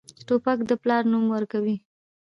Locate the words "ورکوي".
1.35-1.75